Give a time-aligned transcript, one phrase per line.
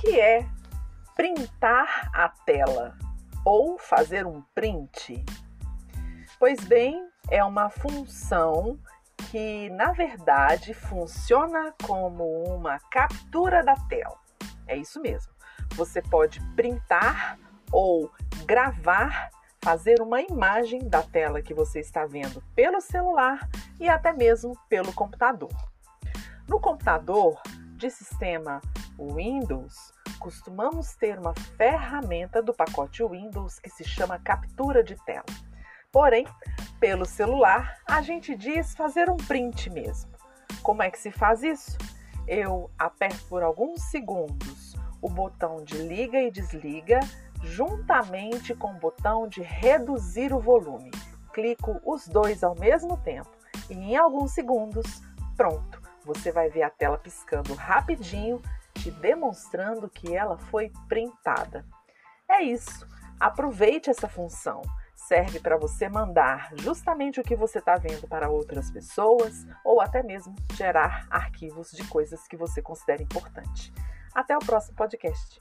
[0.00, 0.46] que é
[1.16, 2.96] printar a tela
[3.44, 5.24] ou fazer um print?
[6.38, 8.78] Pois bem, é uma função
[9.30, 14.16] que na verdade funciona como uma captura da tela.
[14.66, 15.32] É isso mesmo.
[15.74, 17.38] Você pode printar
[17.72, 18.10] ou
[18.46, 19.30] gravar,
[19.60, 23.48] fazer uma imagem da tela que você está vendo pelo celular
[23.80, 25.52] e até mesmo pelo computador.
[26.46, 27.42] No computador
[27.76, 28.60] de sistema
[28.98, 35.24] Windows, costumamos ter uma ferramenta do pacote Windows que se chama captura de tela.
[35.92, 36.26] Porém,
[36.80, 40.10] pelo celular, a gente diz fazer um print mesmo.
[40.62, 41.78] Como é que se faz isso?
[42.26, 47.00] Eu aperto por alguns segundos o botão de liga e desliga,
[47.42, 50.90] juntamente com o botão de reduzir o volume.
[51.32, 53.30] Clico os dois ao mesmo tempo
[53.70, 55.02] e em alguns segundos,
[55.36, 58.42] pronto, você vai ver a tela piscando rapidinho,
[58.82, 61.64] te demonstrando que ela foi printada.
[62.28, 62.86] É isso.
[63.20, 64.62] Aproveite essa função
[65.08, 70.02] serve para você mandar justamente o que você está vendo para outras pessoas ou até
[70.02, 73.72] mesmo gerar arquivos de coisas que você considera importante.
[74.14, 75.40] Até o próximo podcast.